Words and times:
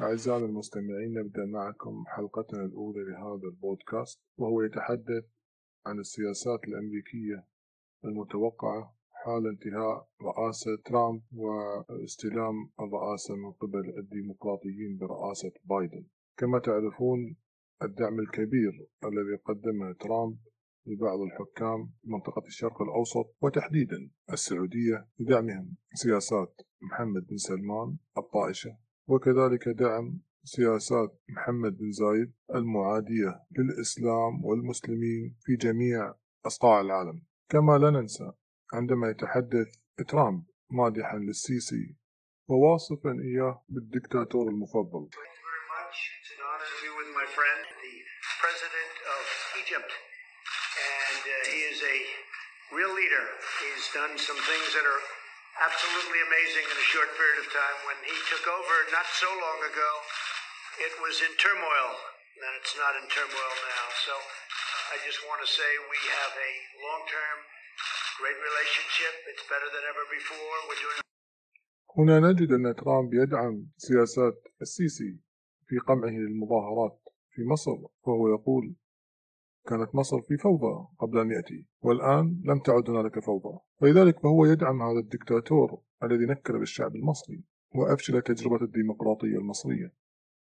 أعزائنا 0.00 0.46
المستمعين 0.46 1.12
نبدأ 1.18 1.44
معكم 1.44 2.04
حلقتنا 2.06 2.64
الأولى 2.64 3.04
لهذا 3.04 3.48
البودكاست 3.48 4.20
وهو 4.38 4.62
يتحدث 4.62 5.24
عن 5.86 5.98
السياسات 5.98 6.64
الأمريكية 6.64 7.46
المتوقعة 8.04 8.96
حال 9.12 9.46
انتهاء 9.46 10.08
رئاسة 10.22 10.76
ترامب 10.84 11.22
واستلام 11.32 12.70
الرئاسة 12.80 13.36
من 13.36 13.52
قبل 13.52 13.94
الديمقراطيين 13.98 14.98
برئاسة 14.98 15.52
بايدن. 15.64 16.06
كما 16.36 16.58
تعرفون 16.58 17.36
الدعم 17.82 18.20
الكبير 18.20 18.86
الذي 19.04 19.36
قدمه 19.44 19.92
ترامب 19.92 20.38
لبعض 20.86 21.20
الحكام 21.20 21.92
منطقة 22.04 22.46
الشرق 22.46 22.82
الأوسط 22.82 23.36
وتحديدا 23.40 24.10
السعودية 24.32 25.08
لدعمهم. 25.18 25.76
سياسات 25.94 26.60
محمد 26.82 27.26
بن 27.26 27.36
سلمان 27.36 27.96
الطائشة 28.18 28.85
وكذلك 29.08 29.68
دعم 29.68 30.20
سياسات 30.44 31.20
محمد 31.28 31.76
بن 31.78 31.92
زايد 31.92 32.32
المعادية 32.54 33.40
للإسلام 33.58 34.44
والمسلمين 34.44 35.36
في 35.44 35.56
جميع 35.56 36.14
أصقاع 36.46 36.80
العالم 36.80 37.22
كما 37.48 37.78
لا 37.78 37.90
ننسى 37.90 38.32
عندما 38.72 39.10
يتحدث 39.10 39.66
ترامب 40.08 40.44
مادحا 40.70 41.18
للسيسي 41.18 41.96
وواصفا 42.48 43.10
إياه 43.10 43.64
بالدكتاتور 43.68 44.48
المفضل 44.48 45.08
real 52.76 52.92
leader. 52.92 53.24
He's 53.62 53.84
done 53.94 54.14
some 54.18 54.36
things 54.36 54.68
that 54.74 54.84
are 54.84 55.15
absolutely 55.61 56.19
amazing 56.25 56.65
in 56.65 56.77
a 56.77 56.87
short 56.93 57.09
period 57.13 57.37
of 57.43 57.47
time. 57.53 57.77
When 57.89 57.99
he 58.07 58.17
took 58.31 58.45
over 58.47 58.75
not 58.95 59.07
so 59.17 59.29
long 59.29 59.59
ago, 59.61 59.91
it 60.81 60.93
was 61.03 61.19
in 61.21 61.33
turmoil, 61.37 61.89
and 62.41 62.53
it's 62.59 62.75
not 62.79 62.93
in 62.99 63.05
turmoil 63.11 63.53
now. 63.69 63.85
So 64.05 64.13
I 64.93 64.97
just 65.07 65.19
want 65.27 65.39
to 65.45 65.49
say 65.49 65.69
we 65.91 66.01
have 66.21 66.33
a 66.33 66.53
long 66.85 67.01
term, 67.07 67.37
great 68.21 68.39
relationship. 68.39 69.13
It's 69.31 69.45
better 69.47 69.69
than 69.69 69.83
ever 69.91 70.03
before. 70.09 70.55
We're 70.67 70.81
doing 70.81 70.99
هنا 71.97 72.19
نجد 72.19 72.51
أن 72.51 72.75
ترامب 72.75 73.13
يدعم 73.13 73.67
سياسات 73.77 74.47
السيسي 74.61 75.19
في 75.67 75.79
قمعه 75.79 76.09
للمظاهرات 76.09 76.99
في 77.31 77.41
مصر 77.51 77.77
وهو 78.03 78.27
يقول 78.27 78.75
كانت 79.68 79.94
مصر 79.94 80.20
في 80.20 80.36
فوضى 80.36 80.88
قبل 80.98 81.18
أن 81.18 81.30
يأتي 81.30 81.66
والآن 81.82 82.42
لم 82.44 82.58
تعد 82.58 82.90
هنالك 82.90 83.18
فوضى. 83.18 83.58
فلذلك 83.80 84.20
فهو 84.20 84.44
يدعم 84.44 84.82
هذا 84.82 84.98
الدكتاتور 84.98 85.80
الذي 86.02 86.26
نكر 86.26 86.58
بالشعب 86.58 86.96
المصري 86.96 87.44
وأفشل 87.74 88.22
تجربة 88.22 88.64
الديمقراطية 88.64 89.38
المصرية. 89.38 89.92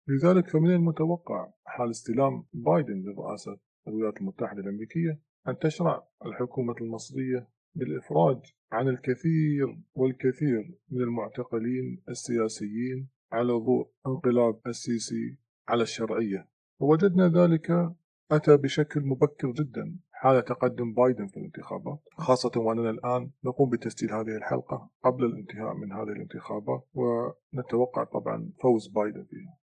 لذلك 0.08 0.48
فمن 0.48 0.70
المتوقع 0.70 1.52
حال 1.64 1.90
استلام 1.90 2.44
بايدن 2.52 3.02
لرئاسة 3.06 3.58
الولايات 3.88 4.20
المتحدة 4.20 4.60
الأمريكية 4.60 5.20
أن 5.48 5.58
تشرع 5.58 6.08
الحكومة 6.26 6.74
المصرية 6.80 7.48
بالإفراج 7.74 8.38
عن 8.72 8.88
الكثير 8.88 9.78
والكثير 9.94 10.78
من 10.90 11.02
المعتقلين 11.02 12.02
السياسيين 12.08 13.08
على 13.32 13.52
ضوء 13.52 13.90
انقلاب 14.06 14.60
السيسي 14.66 15.36
على 15.68 15.82
الشرعية. 15.82 16.48
ووجدنا 16.80 17.28
ذلك 17.28 17.94
أتى 18.30 18.56
بشكل 18.56 19.00
مبكر 19.00 19.52
جدا 19.52 19.98
حال 20.10 20.44
تقدم 20.44 20.94
بايدن 20.94 21.26
في 21.26 21.36
الانتخابات 21.36 21.98
خاصة 22.16 22.50
وأننا 22.56 22.90
الآن 22.90 23.30
نقوم 23.44 23.70
بتسجيل 23.70 24.12
هذه 24.12 24.36
الحلقة 24.36 24.90
قبل 25.04 25.24
الانتهاء 25.24 25.74
من 25.74 25.92
هذه 25.92 26.08
الانتخابات 26.08 26.88
ونتوقع 26.94 28.04
طبعا 28.04 28.50
فوز 28.62 28.88
بايدن 28.88 29.24
فيها. 29.24 29.58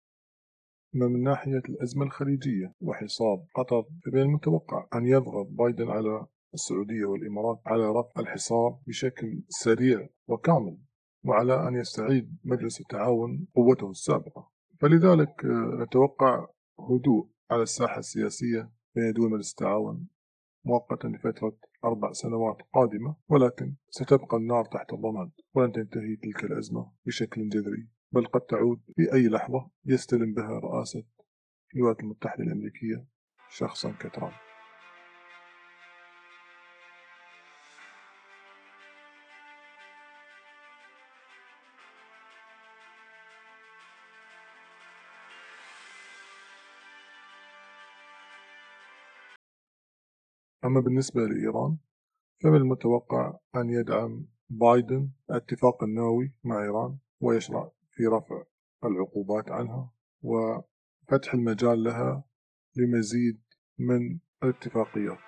أما 0.94 1.08
من 1.08 1.22
ناحية 1.22 1.62
الأزمة 1.68 2.04
الخليجية 2.04 2.74
وحصار 2.80 3.44
قطر 3.54 3.84
فمن 4.04 4.22
المتوقع 4.22 4.86
أن 4.94 5.06
يضغط 5.06 5.46
بايدن 5.50 5.88
على 5.88 6.26
السعودية 6.54 7.04
والإمارات 7.04 7.60
على 7.66 7.88
رفع 7.88 8.20
الحصار 8.20 8.78
بشكل 8.86 9.42
سريع 9.48 10.08
وكامل 10.26 10.78
وعلى 11.24 11.68
أن 11.68 11.74
يستعيد 11.74 12.38
مجلس 12.44 12.80
التعاون 12.80 13.46
قوته 13.54 13.90
السابقة. 13.90 14.50
فلذلك 14.80 15.44
نتوقع 15.80 16.46
هدوء 16.78 17.31
على 17.52 17.62
الساحة 17.62 17.98
السياسية 17.98 18.70
بين 18.94 19.12
دول 19.12 19.30
مجلس 19.30 19.50
التعاون 19.50 20.08
مؤقتا 20.64 21.06
لفترة 21.08 21.56
أربع 21.84 22.12
سنوات 22.12 22.56
قادمة 22.74 23.16
ولكن 23.28 23.74
ستبقى 23.90 24.36
النار 24.36 24.64
تحت 24.64 24.92
الرماد 24.92 25.30
ولن 25.54 25.72
تنتهي 25.72 26.16
تلك 26.16 26.44
الأزمة 26.44 26.92
بشكل 27.06 27.48
جذري 27.48 27.88
بل 28.12 28.26
قد 28.26 28.40
تعود 28.40 28.80
في 28.96 29.12
أي 29.12 29.28
لحظة 29.28 29.70
يستلم 29.84 30.34
بها 30.34 30.58
رئاسة 30.58 31.04
الولايات 31.76 32.00
المتحدة 32.00 32.44
الأمريكية 32.44 33.06
شخصا 33.50 33.92
كترامب 34.00 34.32
أما 50.64 50.80
بالنسبة 50.80 51.20
لإيران 51.20 51.76
فمن 52.42 52.56
المتوقع 52.56 53.38
أن 53.56 53.70
يدعم 53.70 54.26
بايدن 54.50 55.10
الاتفاق 55.30 55.82
النووي 55.82 56.32
مع 56.44 56.62
إيران 56.62 56.98
ويشرع 57.20 57.70
في 57.90 58.06
رفع 58.06 58.42
العقوبات 58.84 59.50
عنها 59.50 59.90
وفتح 60.22 61.34
المجال 61.34 61.82
لها 61.82 62.24
لمزيد 62.76 63.40
من 63.78 64.18
الاتفاقيات. 64.42 65.18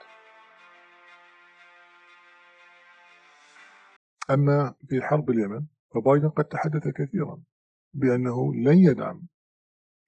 أما 4.30 4.74
في 4.88 5.02
حرب 5.02 5.30
اليمن 5.30 5.66
فبايدن 5.94 6.28
قد 6.28 6.44
تحدث 6.44 6.88
كثيرا 6.88 7.42
بأنه 7.94 8.54
لن 8.54 8.78
يدعم 8.78 9.26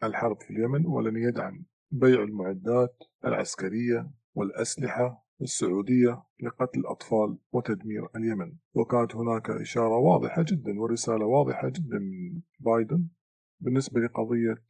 الحرب 0.03 0.41
في 0.43 0.51
اليمن 0.51 0.87
ولن 0.87 1.17
يدعم 1.17 1.65
بيع 1.91 2.23
المعدات 2.23 3.03
العسكرية 3.25 4.11
والأسلحة 4.37 5.27
السعودية 5.43 6.23
لقتل 6.43 6.81
الأطفال 6.81 7.39
وتدمير 7.53 8.09
اليمن. 8.17 8.57
وكانت 8.75 9.17
هناك 9.17 9.51
إشارة 9.51 9.97
واضحة 9.97 10.45
جدا 10.49 10.81
ورسالة 10.81 11.27
واضحة 11.27 11.69
جدا 11.69 11.99
من 11.99 12.41
بايدن 12.61 13.09
بالنسبة 13.61 14.01
لقضية 14.01 14.65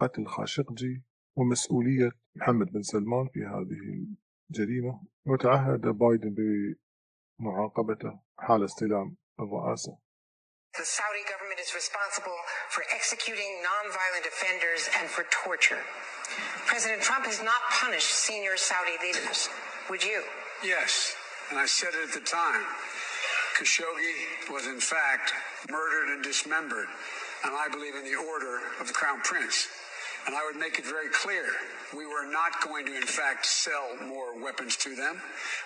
قتل 0.00 0.26
خاشقجي 0.26 1.02
ومسؤولية 1.36 2.10
محمد 2.36 2.72
بن 2.72 2.82
سلمان 2.82 3.28
في 3.28 3.40
هذه 3.40 4.06
الجريمة. 4.50 5.02
وتعهد 5.26 5.80
بايدن 5.80 6.34
بمعاقبته 7.40 8.20
حال 8.38 8.64
استلام 8.64 9.16
الرئاسة. 9.40 9.98
The 10.76 10.84
Saudi 10.84 11.24
government 11.30 11.58
is 11.58 11.74
responsible 11.74 12.36
for 12.68 12.84
executing 12.94 13.62
non-violent 13.62 14.26
offenders 14.26 14.88
and 15.00 15.08
for 15.08 15.24
torture. 15.30 15.80
President 16.66 17.02
Trump 17.02 17.24
has 17.24 17.42
not 17.42 17.62
punished 17.70 18.10
senior 18.10 18.56
Saudi 18.56 18.94
leaders. 19.02 19.48
Would 19.88 20.04
you? 20.04 20.22
Yes, 20.62 21.16
and 21.50 21.58
I 21.58 21.66
said 21.66 21.90
it 21.94 22.08
at 22.08 22.14
the 22.14 22.20
time. 22.20 22.62
Khashoggi 23.58 24.52
was 24.52 24.66
in 24.66 24.78
fact 24.78 25.32
murdered 25.70 26.14
and 26.14 26.22
dismembered, 26.22 26.86
and 27.44 27.54
I 27.56 27.68
believe 27.68 27.94
in 27.96 28.04
the 28.04 28.14
order 28.14 28.60
of 28.80 28.86
the 28.86 28.92
Crown 28.92 29.20
Prince. 29.24 29.66
And 30.27 30.35
I 30.35 30.45
would 30.45 30.55
make 30.55 30.79
it 30.79 30.85
very 30.85 31.09
clear 31.09 31.45
we 31.95 32.05
were 32.05 32.25
not 32.31 32.61
going 32.63 32.85
to, 32.85 32.95
in 32.95 33.03
fact, 33.05 33.45
sell 33.45 33.95
more 34.07 34.41
weapons 34.41 34.75
to 34.77 34.95
them. 34.95 35.21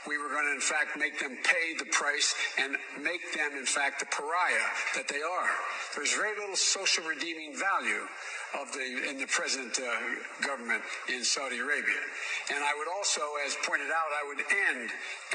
We 0.07 0.17
were 0.17 0.29
going 0.29 0.45
to, 0.45 0.53
in 0.53 0.61
fact, 0.61 0.97
make 0.97 1.19
them 1.19 1.37
pay 1.43 1.77
the 1.77 1.85
price 1.91 2.35
and 2.57 2.75
make 3.01 3.33
them, 3.33 3.57
in 3.57 3.65
fact, 3.65 3.99
the 3.99 4.07
pariah 4.07 4.67
that 4.95 5.07
they 5.07 5.21
are. 5.21 5.49
There's 5.95 6.13
very 6.13 6.37
little 6.39 6.55
social 6.55 7.03
redeeming 7.05 7.55
value 7.55 8.05
of 8.55 8.71
the 8.71 9.09
in 9.09 9.17
the 9.19 9.27
present 9.27 9.77
uh, 9.79 9.85
government 10.45 10.81
in 11.09 11.23
Saudi 11.23 11.59
Arabia. 11.59 12.01
And 12.53 12.63
I 12.63 12.73
would 12.77 12.87
also, 12.87 13.21
as 13.45 13.55
pointed 13.63 13.91
out, 13.91 14.09
I 14.15 14.23
would 14.27 14.39
end 14.39 14.89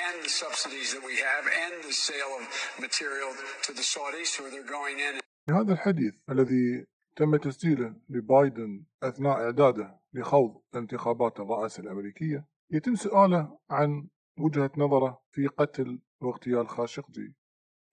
end 0.09 0.25
the 0.25 0.31
subsidies 0.31 0.95
that 0.95 1.05
we 1.05 1.17
have, 1.17 1.45
end 1.47 1.85
the 1.85 1.93
sale 1.93 2.33
of 2.41 2.49
material 2.81 3.31
to 3.65 3.73
the 3.73 3.83
Saudis 3.83 4.35
who 4.37 4.45
are 4.47 4.65
going 4.65 4.99
in. 5.01 5.21
هذا 5.51 5.73
الحديث 5.73 6.15
الذي 6.31 6.87
تم 7.18 7.36
تسجيله 7.36 7.96
لبايدن 8.10 8.86
أثناء 9.04 9.38
إعداده 9.38 10.00
لخوض 10.14 10.62
انتخابات 10.76 11.40
الرئاسة 11.40 11.84
الأمريكية. 11.84 12.48
يتم 12.72 12.96
سؤاله 12.96 13.60
عن 13.70 14.08
وجهة 14.40 14.72
نظره 14.78 15.22
في 15.32 15.48
قتل 15.48 16.00
واغتيال 16.22 16.68
خاشقجي 16.68 17.36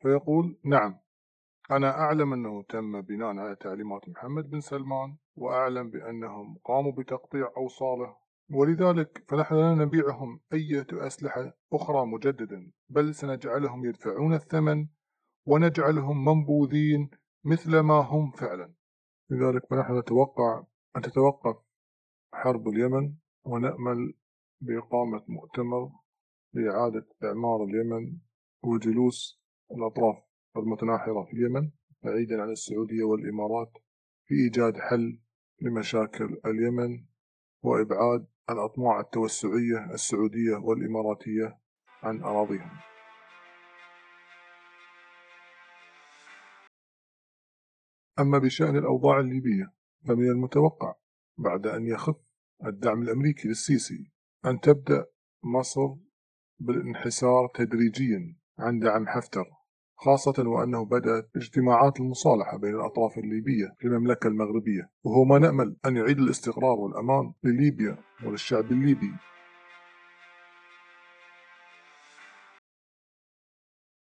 فيقول 0.02 0.58
نعم 0.64 0.98
أنا 1.70 1.90
أعلم 1.90 2.32
أنه 2.32 2.62
تم 2.62 3.00
بناء 3.00 3.28
على 3.28 3.56
تعليمات 3.56 4.08
محمد 4.08 4.50
بن 4.50 4.60
سلمان 4.60 5.16
وأعلم 5.36 5.90
بأنهم 5.90 6.58
قاموا 6.64 6.92
بتقطيع 6.92 7.52
أوصاله 7.56 8.16
ولذلك 8.50 9.24
فنحن 9.28 9.54
لا 9.54 9.74
نبيعهم 9.74 10.40
أي 10.52 10.84
أسلحة 10.92 11.52
أخرى 11.72 12.06
مجددا 12.06 12.70
بل 12.88 13.14
سنجعلهم 13.14 13.84
يدفعون 13.84 14.34
الثمن 14.34 14.86
ونجعلهم 15.46 16.24
منبوذين 16.24 17.10
مثل 17.44 17.78
ما 17.78 17.94
هم 17.94 18.30
فعلا. 18.30 18.74
لذلك 19.30 19.66
فنحن 19.70 19.98
نتوقع 19.98 20.64
أن 20.96 21.02
تتوقف 21.02 21.56
حرب 22.34 22.68
اليمن 22.68 23.14
ونأمل 23.44 24.14
بإقامة 24.60 25.24
مؤتمر 25.28 25.92
لإعادة 26.54 27.06
إعمار 27.24 27.64
اليمن 27.64 28.18
وجلوس 28.62 29.40
الأطراف 29.70 30.16
المتناحرة 30.56 31.24
في 31.24 31.32
اليمن 31.32 31.70
بعيدا 32.02 32.42
عن 32.42 32.50
السعودية 32.50 33.04
والإمارات 33.04 33.72
في 34.26 34.34
إيجاد 34.34 34.76
حل 34.76 35.20
لمشاكل 35.60 36.40
اليمن 36.46 37.04
وإبعاد 37.62 38.26
الأطماع 38.50 39.00
التوسعية 39.00 39.90
السعودية 39.94 40.56
والإماراتية 40.56 41.58
عن 42.02 42.22
أراضيهم. 42.22 42.94
أما 48.20 48.38
بشأن 48.38 48.76
الأوضاع 48.76 49.20
الليبية 49.20 49.72
فمن 50.06 50.28
المتوقع 50.31 50.94
بعد 51.38 51.66
أن 51.66 51.87
يخف 51.87 52.16
الدعم 52.66 53.02
الأمريكي 53.02 53.49
للسيسي 53.49 54.11
أن 54.46 54.61
تبدأ 54.61 55.06
مصر 55.44 55.94
بالانحسار 56.58 57.49
تدريجيا 57.55 58.37
عن 58.58 58.78
دعم 58.78 59.06
حفتر 59.06 59.44
خاصة 59.96 60.49
وأنه 60.49 60.84
بدأت 60.84 61.31
اجتماعات 61.37 62.00
المصالحة 62.00 62.58
بين 62.58 62.75
الأطراف 62.75 63.19
الليبية 63.19 63.75
في 63.78 63.84
المملكة 63.87 64.28
المغربية 64.28 64.90
وهو 65.05 65.25
ما 65.25 65.38
نأمل 65.38 65.76
أن 65.87 65.96
يعيد 65.96 66.19
الاستقرار 66.19 66.78
والأمان 66.78 67.32
لليبيا 67.44 67.99
وللشعب 68.25 68.72
الليبي. 68.72 69.12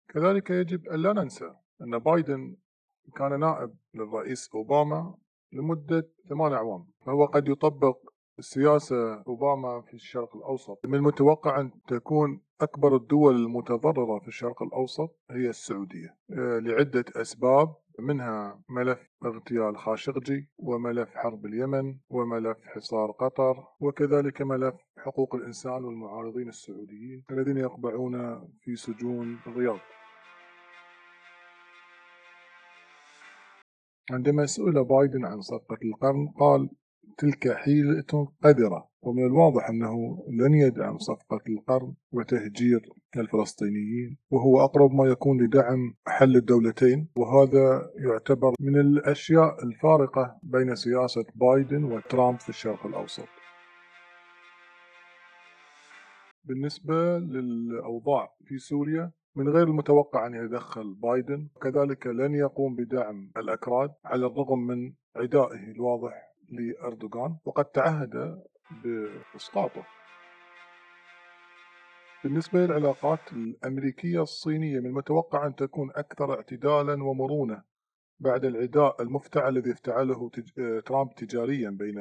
كذلك 0.09 0.51
يجب 0.51 0.89
أن 0.89 1.03
لا 1.03 1.13
ننسى 1.13 1.55
أن 1.83 1.99
بايدن 1.99 2.57
كان 3.17 3.41
نائب 3.41 3.75
للرئيس 3.95 4.51
أوباما 4.55 5.15
لمدة 5.53 6.09
ثمان 6.29 6.53
أعوام. 6.53 6.87
فهو 7.07 7.25
قد 7.25 7.49
يطبق 7.49 7.99
السياسة 8.39 9.23
أوباما 9.23 9.81
في 9.81 9.95
الشرق 9.95 10.37
الأوسط. 10.37 10.87
من 10.87 10.95
المتوقع 10.95 11.61
أن 11.61 11.71
تكون 11.89 12.41
أكبر 12.61 12.97
الدول 12.97 13.37
المتضررة 13.37 14.19
في 14.19 14.29
الشرق 14.29 14.63
الأوسط 14.63 15.17
هي 15.31 15.49
السعودية 15.49 16.17
آه، 16.31 16.59
لعدة 16.59 17.05
أسباب 17.17 17.75
منها 17.99 18.61
ملف 18.69 18.99
اغتيال 19.25 19.77
خاشقجي 19.79 20.49
وملف 20.59 21.09
حرب 21.15 21.47
اليمن 21.47 21.97
وملف 22.11 22.57
حصار 22.65 23.11
قطر 23.11 23.65
وكذلك 23.81 24.43
ملف 24.43 24.75
حقوق 24.99 25.35
الإنسان 25.35 25.85
والمعارضين 25.85 26.49
السعوديين 26.49 27.25
الذين 27.31 27.57
يقبعون 27.57 28.41
في 28.61 28.77
سجون 28.77 29.39
الرياض. 29.47 29.79
عندما 34.11 34.47
سئل 34.47 34.85
بايدن 34.85 35.25
عن 35.25 35.41
صفقة 35.41 35.79
القرن 35.85 36.29
قال 36.41 36.71
تلك 37.19 37.53
حيلة 37.53 38.33
قذرة 38.45 38.89
ومن 39.03 39.27
الواضح 39.27 39.69
أنه 39.69 40.25
لن 40.29 40.55
يدعم 40.55 40.99
صفقة 40.99 41.41
القرن 41.49 41.95
وتهجير 42.13 42.81
الفلسطينيين 43.17 44.19
وهو 44.31 44.65
أقرب 44.65 44.95
ما 44.95 45.05
يكون 45.07 45.45
لدعم 45.45 45.95
حل 46.07 46.37
الدولتين 46.37 47.09
وهذا 47.17 47.91
يعتبر 47.97 48.55
من 48.61 48.81
الأشياء 48.81 49.65
الفارقة 49.65 50.39
بين 50.43 50.75
سياسة 50.75 51.25
بايدن 51.35 51.85
وترامب 51.85 52.41
في 52.41 52.49
الشرق 52.49 52.87
الأوسط. 52.87 53.29
بالنسبة 56.45 57.19
للأوضاع 57.19 58.35
في 58.45 58.59
سوريا 58.59 59.13
من 59.39 59.49
غير 59.49 59.67
المتوقع 59.67 60.27
أن 60.27 60.35
يتدخل 60.35 60.95
بايدن 60.95 61.49
كذلك 61.63 62.07
لن 62.07 62.35
يقوم 62.35 62.77
بدعم 62.77 63.33
الأكراد 63.37 63.91
على 64.05 64.27
الرغم 64.27 64.59
من 64.59 64.93
عدائه 65.17 65.73
الواضح 65.73 66.35
لأردوغان 66.49 67.37
وقد 67.45 67.65
تعهد 67.65 68.43
بإسقاطه. 68.85 69.85
بالنسبة 72.25 72.59
للعلاقات 72.59 73.33
الأمريكية 73.33 74.23
الصينية 74.23 74.81
من 74.81 74.87
المتوقع 74.87 75.47
أن 75.47 75.55
تكون 75.55 75.91
أكثر 75.95 76.35
اعتدالا 76.35 77.05
ومرونة 77.05 77.63
بعد 78.21 78.45
العداء 78.45 79.03
المفتعل 79.03 79.57
الذي 79.57 79.73
افتعله 79.73 80.31
ترامب 80.87 81.15
تجاريا 81.15 81.71
بين 81.71 81.99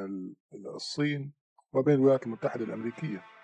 الصين 0.75 1.33
وبين 1.73 1.95
الولايات 1.95 2.25
المتحدة 2.25 2.65
الأمريكية. 2.65 3.36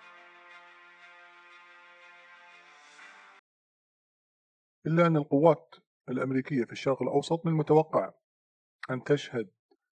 إلا 4.86 5.06
أن 5.06 5.16
القوات 5.16 5.74
الأمريكية 6.08 6.64
في 6.64 6.72
الشرق 6.72 7.02
الأوسط 7.02 7.46
من 7.46 7.52
المتوقع 7.52 8.12
أن 8.90 9.02
تشهد 9.02 9.50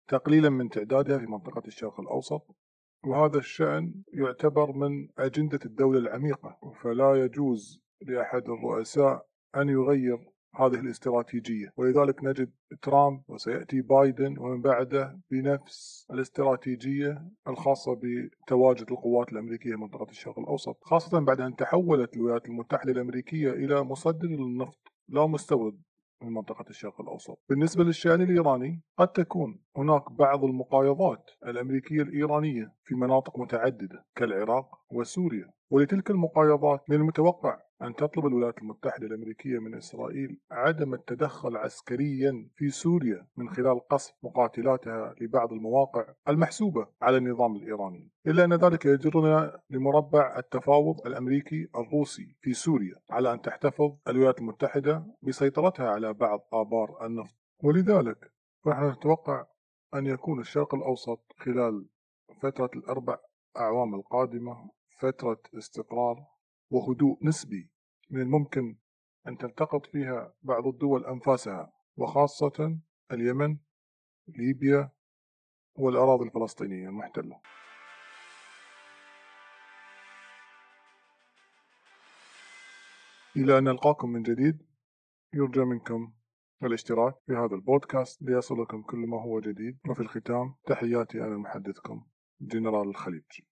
تقليلا 0.08 0.48
من 0.50 0.68
تعدادها 0.68 1.18
في 1.18 1.26
منطقة 1.26 1.62
الشرق 1.66 2.00
الأوسط 2.00 2.56
وهذا 3.04 3.38
الشأن 3.38 4.02
يعتبر 4.12 4.72
من 4.72 5.08
أجندة 5.18 5.60
الدولة 5.64 5.98
العميقة. 5.98 6.58
فلا 6.82 7.14
يجوز 7.24 7.82
لأحد 8.02 8.42
الرؤساء 8.48 9.26
أن 9.56 9.68
يغير 9.68 10.29
هذه 10.54 10.74
الاستراتيجية. 10.80 11.72
ولذلك 11.76 12.24
نجد 12.24 12.50
ترامب 12.82 13.22
وسيأتي 13.28 13.80
بايدن 13.80 14.38
ومن 14.38 14.60
بعده 14.60 15.20
بنفس 15.30 16.06
الاستراتيجية 16.10 17.28
الخاصة 17.48 18.00
بتواجد 18.02 18.90
القوات 18.90 19.32
الأمريكية 19.32 19.70
في 19.70 19.76
منطقة 19.76 20.10
الشرق 20.10 20.38
الأوسط 20.38 20.78
خاصة 20.82 21.20
بعد 21.20 21.40
أن 21.40 21.56
تحولت 21.56 22.16
الولايات 22.16 22.46
المتحدة 22.46 22.92
الأمريكية 22.92 23.50
إلى 23.50 23.82
مصدر 23.82 24.28
للنفط 24.28 24.78
لا 25.08 25.26
مستورد 25.26 25.80
من 26.22 26.32
منطقة 26.32 26.64
الشرق 26.70 27.00
الأوسط. 27.00 27.38
بالنسبة 27.48 27.84
للشأن 27.84 28.22
الإيراني 28.22 28.82
قد 28.98 29.08
تكون 29.08 29.60
هناك 29.76 30.12
بعض 30.12 30.44
المقايضات 30.44 31.30
الأمريكية 31.46 32.02
الإيرانية 32.02 32.72
في 32.84 32.94
مناطق 32.94 33.38
متعددة 33.38 34.04
كالعراق 34.16 34.80
وسوريا. 34.90 35.50
ولتلك 35.70 36.10
المقايضات 36.10 36.90
من 36.90 36.96
المتوقع 36.96 37.60
أن 37.82 37.94
تطلب 37.94 38.26
الولايات 38.26 38.58
المتحدة 38.58 39.06
الأمريكية 39.06 39.58
من 39.58 39.74
إسرائيل 39.74 40.40
عدم 40.50 40.94
التدخل 40.94 41.56
عسكريا 41.56 42.48
في 42.56 42.70
سوريا 42.70 43.26
من 43.36 43.50
خلال 43.50 43.88
قصف 43.88 44.14
مقاتلاتها 44.22 45.14
لبعض 45.20 45.52
المواقع 45.52 46.04
المحسوبة 46.28 46.86
على 47.02 47.16
النظام 47.16 47.56
الإيراني 47.56 48.10
إلا 48.26 48.44
أن 48.44 48.54
ذلك 48.54 48.86
يجرنا 48.86 49.60
لمربع 49.70 50.38
التفاوض 50.38 51.06
الأمريكي 51.06 51.68
الروسي 51.76 52.36
في 52.40 52.52
سوريا 52.52 52.94
على 53.10 53.32
أن 53.32 53.40
تحتفظ 53.40 53.96
الولايات 54.08 54.38
المتحدة 54.38 55.06
بسيطرتها 55.22 55.88
على 55.90 56.12
بعض 56.12 56.48
آبار 56.52 57.06
النفط. 57.06 57.34
ولذلك 57.64 58.32
فنحن 58.64 58.90
نتوقع 58.90 59.46
أن 59.94 60.06
يكون 60.06 60.40
الشرق 60.40 60.74
الأوسط 60.74 61.20
خلال 61.38 61.86
فترة 62.42 62.70
الأربع 62.76 63.16
أعوام 63.56 63.94
القادمة 63.94 64.70
فترة 65.00 65.42
استقرار 65.58 66.26
وهدوء 66.70 67.18
نسبي 67.22 67.70
من 68.10 68.20
الممكن 68.20 68.76
أن 69.28 69.38
تلتقط 69.38 69.86
فيها 69.86 70.34
بعض 70.42 70.66
الدول 70.66 71.06
أنفاسها 71.06 71.72
وخاصة 71.96 72.78
اليمن 73.12 73.58
ليبيا 74.28 74.90
والأراضي 75.74 76.24
الفلسطينية 76.24 76.88
المحتلة. 76.88 77.40
إلى 83.36 83.58
أن 83.58 83.64
نلقاكم 83.64 84.08
من 84.10 84.22
جديد 84.22 84.66
يرجى 85.34 85.60
منكم 85.60 86.12
الاشتراك 86.62 87.14
في 87.26 87.32
هذا 87.32 87.54
البودكاست 87.54 88.22
ليصلكم 88.22 88.82
كل 88.82 88.98
ما 88.98 89.22
هو 89.22 89.40
جديد. 89.40 89.78
وفي 89.88 90.00
الختام 90.00 90.54
تحياتي 90.66 91.20
أنا 91.20 91.36
محدثكم 91.36 92.06
جنرال 92.40 92.88
الخليج 92.88 93.49